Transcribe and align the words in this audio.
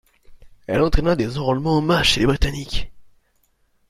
Elle 0.65 0.81
entraîna 0.81 1.15
des 1.15 1.37
enrôlements 1.37 1.77
en 1.77 1.81
masse 1.81 2.07
chez 2.07 2.21
les 2.21 2.25
Britanniques. 2.25 2.91